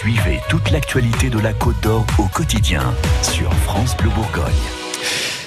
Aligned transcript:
Suivez 0.00 0.40
toute 0.48 0.70
l'actualité 0.70 1.28
de 1.28 1.38
la 1.38 1.52
Côte 1.52 1.78
d'Or 1.82 2.06
au 2.16 2.24
quotidien 2.28 2.94
sur 3.20 3.52
France 3.52 3.94
Bleu 3.98 4.08
Bourgogne. 4.08 4.50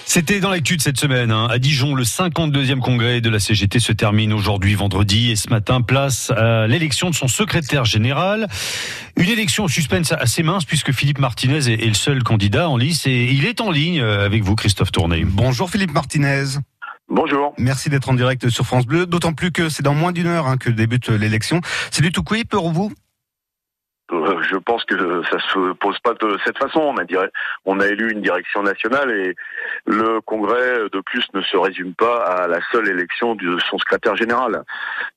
C'était 0.05 0.39
dans 0.41 0.51
l'actu 0.51 0.77
de 0.77 0.81
cette 0.83 0.99
semaine. 0.99 1.31
Hein. 1.31 1.47
À 1.49 1.57
Dijon, 1.57 1.95
le 1.95 2.03
52e 2.03 2.77
congrès 2.77 3.19
de 3.19 3.31
la 3.31 3.39
CGT 3.39 3.79
se 3.79 3.91
termine 3.93 4.31
aujourd'hui 4.31 4.75
vendredi 4.75 5.31
et 5.31 5.35
ce 5.35 5.49
matin, 5.49 5.81
place 5.81 6.29
à 6.29 6.67
l'élection 6.67 7.09
de 7.09 7.15
son 7.15 7.27
secrétaire 7.27 7.85
général. 7.85 8.47
Une 9.17 9.29
élection 9.29 9.63
au 9.63 9.67
suspense 9.67 10.11
assez 10.11 10.43
mince 10.43 10.65
puisque 10.65 10.91
Philippe 10.91 11.17
Martinez 11.17 11.73
est 11.73 11.87
le 11.87 11.95
seul 11.95 12.21
candidat 12.21 12.69
en 12.69 12.77
lice 12.77 13.07
et 13.07 13.23
il 13.31 13.47
est 13.47 13.59
en 13.59 13.71
ligne 13.71 14.01
avec 14.01 14.43
vous, 14.43 14.53
Christophe 14.53 14.91
Tournay. 14.91 15.23
Bonjour 15.25 15.67
Philippe 15.67 15.95
Martinez. 15.95 16.59
Bonjour. 17.09 17.55
Merci 17.57 17.89
d'être 17.89 18.07
en 18.07 18.13
direct 18.13 18.47
sur 18.49 18.67
France 18.67 18.85
Bleu, 18.85 19.07
d'autant 19.07 19.33
plus 19.33 19.51
que 19.51 19.69
c'est 19.69 19.83
dans 19.83 19.95
moins 19.95 20.11
d'une 20.11 20.27
heure 20.27 20.45
hein, 20.45 20.57
que 20.57 20.69
débute 20.69 21.09
l'élection. 21.09 21.59
C'est 21.89 22.03
du 22.03 22.11
tout 22.11 22.23
quick 22.23 22.47
pour 22.47 22.71
vous? 22.71 22.91
Euh, 24.11 24.41
je 24.43 24.57
pense 24.57 24.83
que 24.83 25.23
ça 25.23 25.39
se 25.39 25.73
pose 25.73 25.97
pas 25.99 26.13
de 26.13 26.37
cette 26.45 26.57
façon. 26.57 26.79
On 26.79 26.97
a, 26.97 27.27
on 27.65 27.79
a 27.79 27.87
élu 27.87 28.11
une 28.11 28.21
direction 28.21 28.61
nationale 28.61 29.11
et 29.11 29.35
le 29.85 30.19
congrès 30.21 30.89
de 30.91 30.99
plus 31.01 31.25
ne 31.33 31.41
se 31.41 31.55
résume 31.55 31.93
pas 31.95 32.17
à 32.25 32.47
la 32.47 32.59
seule 32.71 32.89
élection 32.89 33.35
de 33.35 33.57
son 33.59 33.77
secrétaire 33.77 34.15
général. 34.15 34.63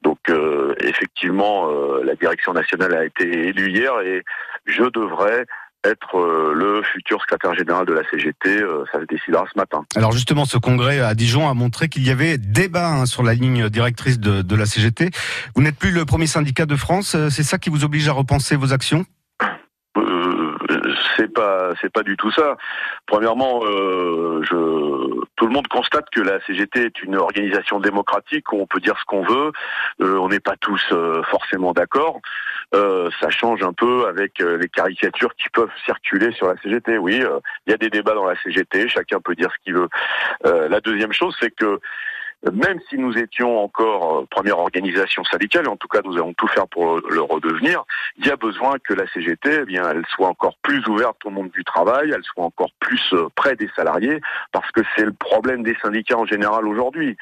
Donc 0.02 0.18
euh, 0.28 0.74
effectivement, 0.80 1.68
euh, 1.70 2.04
la 2.04 2.14
direction 2.14 2.52
nationale 2.52 2.94
a 2.94 3.04
été 3.04 3.48
élue 3.48 3.70
hier 3.70 4.00
et 4.00 4.24
je 4.66 4.84
devrais 4.84 5.46
être 5.88 6.18
euh, 6.18 6.52
le 6.54 6.82
futur 6.82 7.20
secrétaire 7.20 7.54
général 7.54 7.86
de 7.86 7.92
la 7.92 8.02
CGT. 8.10 8.48
Euh, 8.48 8.84
ça 8.92 9.00
se 9.00 9.04
décidera 9.06 9.44
ce 9.52 9.58
matin. 9.58 9.84
Alors 9.94 10.12
justement, 10.12 10.44
ce 10.44 10.58
congrès 10.58 11.00
à 11.00 11.14
Dijon 11.14 11.48
a 11.48 11.54
montré 11.54 11.88
qu'il 11.88 12.06
y 12.06 12.10
avait 12.10 12.38
débat 12.38 12.88
hein, 12.88 13.06
sur 13.06 13.22
la 13.22 13.34
ligne 13.34 13.68
directrice 13.68 14.18
de, 14.18 14.42
de 14.42 14.56
la 14.56 14.66
CGT. 14.66 15.10
Vous 15.54 15.62
n'êtes 15.62 15.76
plus 15.76 15.90
le 15.90 16.04
premier 16.04 16.26
syndicat 16.26 16.66
de 16.66 16.76
France. 16.76 17.14
Euh, 17.14 17.30
c'est 17.30 17.42
ça 17.42 17.58
qui 17.58 17.70
vous 17.70 17.84
oblige 17.84 18.08
à 18.08 18.12
repenser 18.12 18.56
vos 18.56 18.72
actions? 18.72 19.04
C'est 21.16 21.32
pas 21.32 21.72
c'est 21.80 21.92
pas 21.92 22.02
du 22.02 22.16
tout 22.16 22.30
ça. 22.30 22.56
Premièrement, 23.06 23.60
euh, 23.64 24.42
je, 24.42 25.24
tout 25.36 25.46
le 25.46 25.52
monde 25.52 25.68
constate 25.68 26.08
que 26.10 26.20
la 26.20 26.40
CGT 26.46 26.86
est 26.86 27.02
une 27.02 27.16
organisation 27.16 27.80
démocratique 27.80 28.52
où 28.52 28.60
on 28.60 28.66
peut 28.66 28.80
dire 28.80 28.96
ce 28.98 29.04
qu'on 29.04 29.22
veut. 29.22 29.52
Euh, 30.00 30.18
on 30.18 30.28
n'est 30.28 30.40
pas 30.40 30.56
tous 30.60 30.82
euh, 30.92 31.22
forcément 31.24 31.72
d'accord. 31.72 32.20
ça 32.72 33.30
change 33.30 33.62
un 33.62 33.72
peu 33.72 34.06
avec 34.06 34.38
les 34.38 34.68
caricatures 34.68 35.34
qui 35.36 35.48
peuvent 35.50 35.70
circuler 35.84 36.32
sur 36.32 36.48
la 36.48 36.56
CGT. 36.62 36.98
Oui, 36.98 37.22
il 37.66 37.70
y 37.70 37.74
a 37.74 37.78
des 37.78 37.90
débats 37.90 38.14
dans 38.14 38.26
la 38.26 38.36
CGT. 38.42 38.88
Chacun 38.88 39.20
peut 39.20 39.34
dire 39.34 39.50
ce 39.52 39.64
qu'il 39.64 39.74
veut. 39.74 39.88
la 40.44 40.80
deuxième 40.80 41.12
chose, 41.12 41.34
c'est 41.40 41.54
que 41.54 41.80
même 42.52 42.78
si 42.88 42.96
nous 42.96 43.16
étions 43.16 43.58
encore 43.58 44.18
euh, 44.18 44.26
première 44.30 44.58
organisation 44.58 45.24
syndicale, 45.24 45.68
en 45.68 45.76
tout 45.76 45.88
cas 45.88 46.00
nous 46.04 46.14
allons 46.16 46.34
tout 46.34 46.48
faire 46.48 46.68
pour 46.68 47.00
le 47.00 47.20
redevenir, 47.20 47.84
il 48.18 48.26
y 48.26 48.30
a 48.30 48.36
besoin 48.36 48.76
que 48.78 48.94
la 48.94 49.06
CGT, 49.08 49.60
eh 49.62 49.64
bien, 49.64 49.88
elle 49.90 50.04
soit 50.08 50.28
encore 50.28 50.56
plus 50.62 50.86
ouverte 50.86 51.24
au 51.24 51.30
monde 51.30 51.50
du 51.50 51.64
travail, 51.64 52.12
elle 52.14 52.22
soit 52.24 52.44
encore 52.44 52.70
plus 52.78 53.02
euh, 53.12 53.28
près 53.34 53.56
des 53.56 53.68
salariés, 53.74 54.20
parce 54.52 54.70
que 54.70 54.82
c'est 54.94 55.04
le 55.04 55.12
problème 55.12 55.62
des 55.62 55.76
syndicats 55.82 56.18
en 56.18 56.26
général 56.26 56.66
aujourd'hui. 56.66 57.16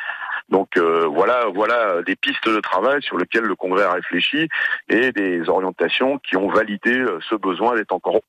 Donc 0.48 0.77
euh, 0.77 1.06
voilà, 1.06 1.47
voilà 1.55 2.03
des 2.03 2.17
pistes 2.17 2.49
de 2.49 2.61
travail 2.61 3.03
sur 3.03 3.17
lesquelles 3.17 3.45
le 3.45 3.56
Congrès 3.56 3.84
a 3.84 3.93
réfléchi 3.93 4.49
et 4.89 5.12
des 5.12 5.49
orientations 5.49 6.19
qui 6.19 6.37
ont 6.37 6.49
validé 6.49 7.03
ce 7.28 7.34
besoin 7.34 7.77
d'être 7.77 7.93
encore 7.93 8.21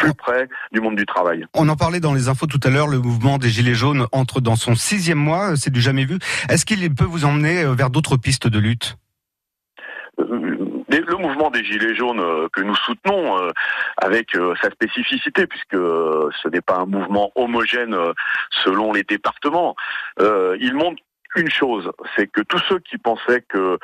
plus 0.00 0.14
près 0.14 0.48
du 0.72 0.80
monde 0.80 0.96
du 0.96 1.06
travail. 1.06 1.46
On 1.54 1.68
en 1.68 1.76
parlait 1.76 2.00
dans 2.00 2.14
les 2.14 2.28
infos 2.28 2.46
tout 2.46 2.60
à 2.64 2.70
l'heure, 2.70 2.88
le 2.88 2.98
mouvement 2.98 3.38
des 3.38 3.50
Gilets 3.50 3.74
jaunes 3.74 4.06
entre 4.12 4.40
dans 4.40 4.56
son 4.56 4.74
sixième 4.74 5.18
mois, 5.18 5.56
c'est 5.56 5.70
du 5.70 5.80
jamais 5.80 6.04
vu. 6.04 6.18
Est-ce 6.48 6.64
qu'il 6.64 6.94
peut 6.94 7.04
vous 7.04 7.24
emmener 7.24 7.62
euh, 7.62 7.74
vers 7.74 7.90
d'autres 7.90 8.16
pistes 8.16 8.48
de 8.48 8.58
lutte? 8.58 8.96
Euh, 10.18 10.24
le 10.88 11.16
mouvement 11.16 11.50
des 11.50 11.64
Gilets 11.64 11.94
jaunes 11.94 12.20
euh, 12.20 12.48
que 12.52 12.62
nous 12.62 12.74
soutenons, 12.74 13.36
avec 13.96 14.36
sa 14.62 14.70
spécificité, 14.70 15.46
puisque 15.46 15.76
ce 15.76 16.48
n'est 16.48 16.60
pas 16.60 16.78
un 16.78 16.86
mouvement 16.86 17.30
homogène 17.34 17.96
selon 18.64 18.92
les 18.92 19.02
départements, 19.02 19.74
il 20.18 20.74
montre 20.74 21.02
une 21.36 21.50
chose, 21.50 21.90
c'est 22.16 22.26
que 22.26 22.40
tous 22.40 22.58
ceux 22.68 22.78
qui 22.80 22.98
pensaient 22.98 23.42
que 23.48 23.78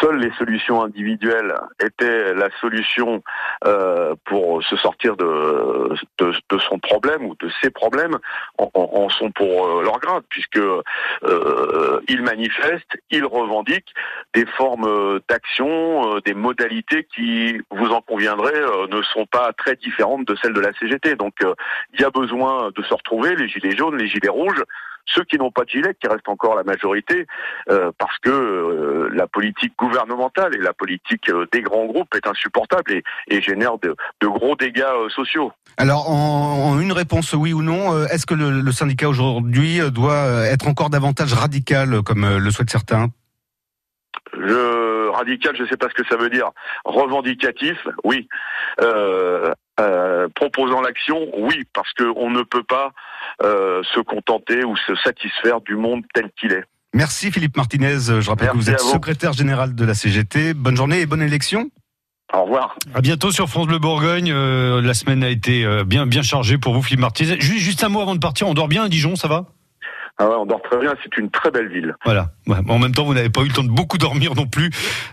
seules 0.00 0.18
les 0.18 0.32
solutions 0.32 0.82
individuelles 0.82 1.54
étaient 1.80 2.32
la 2.34 2.48
solution 2.60 3.22
euh, 3.66 4.14
pour 4.24 4.62
se 4.62 4.76
sortir 4.76 5.16
de, 5.16 5.94
son 6.68 6.78
problème 6.78 7.24
ou 7.26 7.34
de 7.38 7.50
ses 7.62 7.70
problèmes 7.70 8.18
en, 8.58 9.08
sont 9.10 9.30
pour 9.30 9.66
euh, 9.66 9.82
leur 9.82 9.98
grade, 10.00 10.24
puisque 10.28 10.58
euh, 10.58 12.00
ils 12.08 12.22
manifestent, 12.22 12.96
ils 13.10 13.24
revendiquent 13.24 13.94
des 14.34 14.46
formes 14.46 15.20
d'action, 15.28 16.18
des 16.20 16.34
modalités 16.34 17.06
qui, 17.14 17.60
vous 17.70 17.90
en 17.90 18.00
conviendrez, 18.00 18.58
ne 18.90 19.02
sont 19.02 19.26
pas 19.26 19.52
très 19.52 19.76
différentes 19.76 20.26
de 20.26 20.34
celles 20.36 20.54
de 20.54 20.60
la 20.60 20.72
CGT. 20.74 21.16
Donc 21.16 21.34
il 21.92 22.00
y 22.00 22.04
a 22.04 22.10
besoin 22.10 22.70
de 22.74 22.82
se 22.82 22.94
retrouver, 22.94 23.36
les 23.36 23.48
gilets 23.48 23.76
jaunes, 23.76 23.96
les 23.96 24.08
gilets 24.08 24.28
rouges, 24.28 24.62
ceux 25.06 25.24
qui 25.24 25.38
n'ont 25.38 25.50
pas 25.50 25.64
de 25.64 25.70
gilet, 25.70 25.94
qui 26.00 26.08
restent 26.08 26.28
encore 26.28 26.56
la 26.56 26.64
majorité, 26.64 27.26
euh, 27.70 27.90
parce 27.98 28.18
que 28.18 28.30
euh, 28.30 29.08
la 29.12 29.26
politique 29.26 29.72
gouvernementale 29.78 30.54
et 30.54 30.58
la 30.58 30.72
politique 30.72 31.28
euh, 31.30 31.46
des 31.52 31.62
grands 31.62 31.86
groupes 31.86 32.14
est 32.14 32.26
insupportable 32.26 32.92
et, 32.92 33.04
et 33.28 33.40
génère 33.40 33.78
de, 33.78 33.94
de, 34.20 34.26
gros 34.26 34.56
dégâts 34.56 34.84
sociaux. 35.08 35.52
Alors, 35.78 36.10
en, 36.10 36.72
en, 36.72 36.80
une 36.80 36.92
réponse 36.92 37.32
oui 37.32 37.52
ou 37.52 37.62
non, 37.62 38.04
est-ce 38.06 38.26
que 38.26 38.34
le, 38.34 38.60
le 38.60 38.72
syndicat 38.72 39.08
aujourd'hui 39.08 39.80
doit 39.90 40.46
être 40.46 40.68
encore 40.68 40.90
davantage 40.90 41.32
radical, 41.32 42.02
comme 42.02 42.38
le 42.38 42.50
souhaitent 42.50 42.70
certains? 42.70 43.08
Je, 44.32 45.08
radical, 45.16 45.56
je 45.56 45.62
ne 45.62 45.68
sais 45.68 45.76
pas 45.76 45.88
ce 45.88 45.94
que 45.94 46.06
ça 46.08 46.16
veut 46.16 46.30
dire. 46.30 46.50
Revendicatif, 46.84 47.76
oui. 48.04 48.28
Euh, 48.80 49.52
euh, 49.78 50.28
proposant 50.34 50.80
l'action, 50.80 51.18
oui, 51.36 51.64
parce 51.74 51.92
qu'on 51.92 52.30
ne 52.30 52.42
peut 52.42 52.62
pas 52.62 52.92
euh, 53.42 53.82
se 53.94 54.00
contenter 54.00 54.64
ou 54.64 54.76
se 54.76 54.94
satisfaire 54.96 55.60
du 55.60 55.76
monde 55.76 56.02
tel 56.14 56.30
qu'il 56.38 56.52
est. 56.52 56.64
Merci 56.94 57.30
Philippe 57.30 57.56
Martinez. 57.56 57.98
Je 58.20 58.30
rappelle 58.30 58.50
que 58.50 58.56
vous 58.56 58.70
êtes 58.70 58.80
secrétaire 58.80 59.34
général 59.34 59.74
de 59.74 59.84
la 59.84 59.94
CGT. 59.94 60.54
Bonne 60.54 60.76
journée 60.76 61.00
et 61.00 61.06
bonne 61.06 61.20
élection. 61.20 61.68
Au 62.32 62.42
revoir. 62.42 62.76
À 62.94 63.02
bientôt 63.02 63.30
sur 63.30 63.48
France 63.48 63.66
Bleu 63.66 63.78
Bourgogne. 63.78 64.32
Euh, 64.32 64.80
la 64.80 64.94
semaine 64.94 65.22
a 65.22 65.28
été 65.28 65.66
bien 65.84 66.06
bien 66.06 66.22
chargée 66.22 66.56
pour 66.56 66.72
vous, 66.72 66.82
Philippe 66.82 67.00
Martinez. 67.00 67.38
Juste, 67.38 67.58
juste 67.58 67.84
un 67.84 67.90
mot 67.90 68.00
avant 68.00 68.14
de 68.14 68.20
partir. 68.20 68.48
On 68.48 68.54
dort 68.54 68.68
bien 68.68 68.84
à 68.84 68.88
Dijon, 68.88 69.14
ça 69.14 69.28
va? 69.28 69.44
Ah 70.18 70.26
ouais, 70.28 70.36
on 70.36 70.46
dort 70.46 70.62
très 70.62 70.78
bien, 70.78 70.94
c'est 71.02 71.18
une 71.18 71.30
très 71.30 71.50
belle 71.50 71.68
ville. 71.68 71.94
Voilà. 72.04 72.30
En 72.48 72.78
même 72.78 72.94
temps, 72.94 73.04
vous 73.04 73.12
n'avez 73.12 73.28
pas 73.28 73.42
eu 73.42 73.48
le 73.48 73.52
temps 73.52 73.62
de 73.62 73.68
beaucoup 73.68 73.98
dormir 73.98 74.34
non 74.34 74.46
plus 74.46 74.70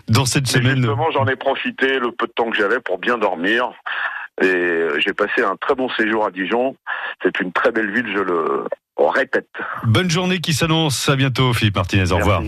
dans 0.08 0.24
cette 0.24 0.46
semaine. 0.46 0.76
Justement, 0.76 1.10
j'en 1.10 1.26
ai 1.26 1.36
profité 1.36 1.98
le 1.98 2.10
peu 2.10 2.26
de 2.26 2.32
temps 2.32 2.48
que 2.48 2.56
j'avais 2.56 2.80
pour 2.80 2.98
bien 2.98 3.18
dormir. 3.18 3.70
Et 4.42 4.88
j'ai 4.98 5.12
passé 5.12 5.42
un 5.42 5.56
très 5.56 5.74
bon 5.74 5.88
séjour 5.90 6.26
à 6.26 6.30
Dijon. 6.30 6.76
C'est 7.22 7.38
une 7.40 7.52
très 7.52 7.70
belle 7.70 7.92
ville, 7.92 8.10
je 8.12 8.20
le 8.20 8.64
répète. 8.98 9.48
Bonne 9.84 10.10
journée 10.10 10.40
qui 10.40 10.54
s'annonce. 10.54 11.08
À 11.08 11.16
bientôt, 11.16 11.52
Philippe 11.52 11.76
Martinez. 11.76 12.12
Au 12.12 12.16
revoir. 12.16 12.42